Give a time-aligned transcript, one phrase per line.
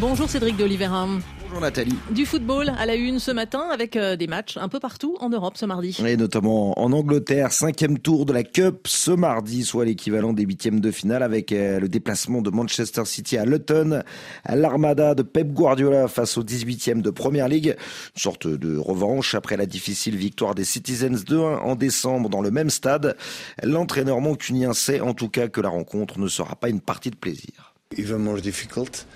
[0.00, 1.06] Bonjour Cédric de Oliveira.
[1.42, 1.98] Bonjour Nathalie.
[2.10, 5.28] Du football à la une ce matin avec euh, des matchs un peu partout en
[5.28, 5.98] Europe ce mardi.
[6.06, 10.80] Et notamment en Angleterre, cinquième tour de la Cup ce mardi, soit l'équivalent des huitièmes
[10.80, 14.02] de finale avec euh, le déplacement de Manchester City à Luton,
[14.48, 17.76] l'armada de Pep Guardiola face au 18e de Première League.
[18.16, 22.50] Une sorte de revanche après la difficile victoire des Citizens 2-1 en décembre dans le
[22.50, 23.14] même stade.
[23.62, 27.16] L'entraîneur mancunien sait en tout cas que la rencontre ne sera pas une partie de
[27.16, 27.74] plaisir.
[27.98, 29.06] Even more difficult.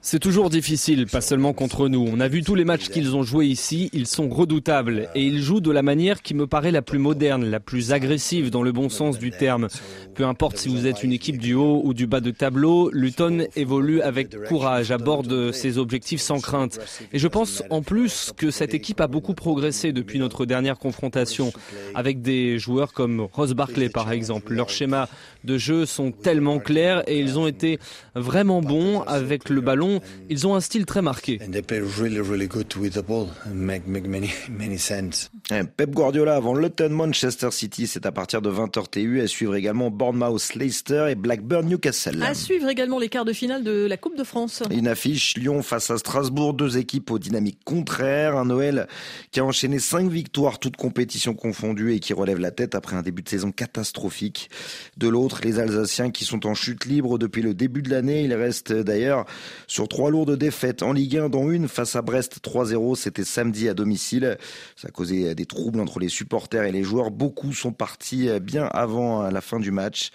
[0.00, 2.06] C'est toujours difficile, pas seulement contre nous.
[2.10, 5.42] On a vu tous les matchs qu'ils ont joués ici, ils sont redoutables et ils
[5.42, 8.70] jouent de la manière qui me paraît la plus moderne, la plus agressive dans le
[8.70, 9.68] bon sens du terme.
[10.14, 13.46] Peu importe si vous êtes une équipe du haut ou du bas de tableau, Luton
[13.56, 16.78] évolue avec courage, aborde ses objectifs sans crainte.
[17.12, 21.52] Et je pense en plus que cette équipe a beaucoup progressé depuis notre dernière confrontation
[21.94, 24.54] avec des joueurs comme Ross Barkley par exemple.
[24.54, 25.08] Leurs schémas
[25.42, 27.78] de jeu sont tellement clairs et ils ont été
[28.14, 30.00] vraiment bons avec le ballon.
[30.28, 31.38] Ils ont un style très marqué.
[35.76, 39.20] Pep Guardiola avant Luton Manchester City, c'est à partir de 20h TU.
[39.20, 42.22] À suivre également Bournemouth Leicester et Blackburn Newcastle.
[42.22, 44.62] À suivre également les quarts de finale de la Coupe de France.
[44.70, 48.36] Une affiche Lyon face à Strasbourg, deux équipes aux dynamiques contraires.
[48.36, 48.86] Un Noël
[49.30, 53.02] qui a enchaîné cinq victoires, toutes compétitions confondues et qui relève la tête après un
[53.02, 54.50] début de saison catastrophique.
[54.96, 58.26] De l'autre, les Alsaciens qui sont en chute libre depuis le début de l'année.
[58.34, 59.24] Reste d'ailleurs
[59.66, 62.96] sur trois lourdes défaites en Ligue 1, dont une face à Brest 3-0.
[62.96, 64.36] C'était samedi à domicile.
[64.76, 67.10] Ça a causé des troubles entre les supporters et les joueurs.
[67.10, 70.10] Beaucoup sont partis bien avant la fin du match.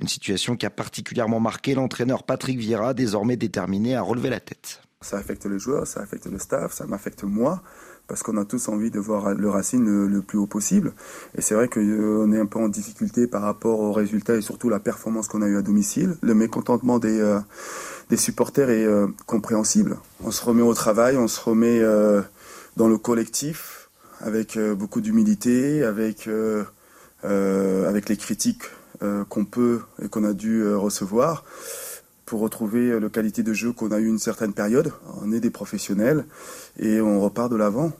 [0.00, 4.80] Une situation qui a particulièrement marqué l'entraîneur Patrick Vieira, désormais déterminé à relever la tête.
[5.04, 7.62] Ça affecte les joueurs, ça affecte le staff, ça m'affecte moi
[8.06, 10.92] parce qu'on a tous envie de voir le Racine le, plus haut possible.
[11.36, 14.68] Et c'est vrai qu'on est un peu en difficulté par rapport aux résultats et surtout
[14.68, 16.16] la performance qu'on a eu à domicile.
[16.22, 17.40] Le mécontentement des, euh,
[18.10, 19.96] des supporters est euh, compréhensible.
[20.22, 22.20] On se remet au travail, on se remet euh,
[22.76, 23.88] dans le collectif
[24.20, 26.30] avec beaucoup d'humilité, avec,
[27.24, 28.62] avec les critiques
[29.28, 31.44] qu'on peut et qu'on a dû recevoir
[32.26, 34.92] pour retrouver la qualité de jeu qu'on a eu une certaine période.
[35.22, 36.24] On est des professionnels
[36.78, 37.92] et on repart de l'avant.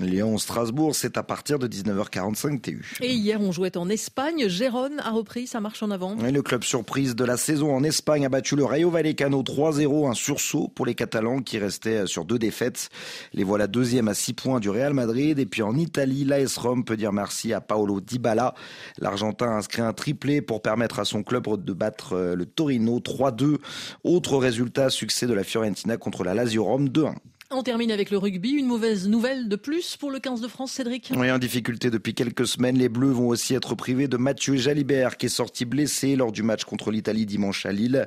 [0.00, 2.96] Lyon-Strasbourg, c'est à partir de 19h45 TU.
[3.00, 4.48] Et hier, on jouait en Espagne.
[4.48, 6.16] Gérone a repris sa marche en avant.
[6.18, 10.10] Et le club surprise de la saison en Espagne a battu le Rayo Vallecano 3-0,
[10.10, 12.88] un sursaut pour les Catalans qui restaient sur deux défaites.
[13.32, 15.38] Les voilà deuxième à 6 points du Real Madrid.
[15.38, 18.54] Et puis en Italie, l'AS Rome peut dire merci à Paolo Dybala.
[18.98, 22.98] L'Argentin a inscrit un triplé pour permettre à son club de battre euh, le Torino
[22.98, 23.56] 3-2.
[24.04, 27.14] Autre résultat, succès de la Fiorentina contre la Lazio Rome 2-1.
[27.52, 28.50] On termine avec le rugby.
[28.50, 31.10] Une mauvaise nouvelle de plus pour le 15 de France, Cédric?
[31.16, 32.78] Oui, en difficulté depuis quelques semaines.
[32.78, 36.44] Les Bleus vont aussi être privés de Mathieu Jalibert, qui est sorti blessé lors du
[36.44, 38.06] match contre l'Italie dimanche à Lille.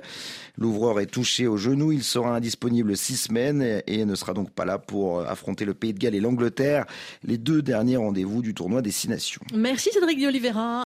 [0.57, 1.91] L'ouvreur est touché au genou.
[1.91, 5.93] Il sera indisponible six semaines et ne sera donc pas là pour affronter le Pays
[5.93, 6.85] de Galles et l'Angleterre,
[7.25, 9.41] les deux derniers rendez-vous du tournoi des Six Nations.
[9.53, 10.81] Merci Cédric de Oliveira.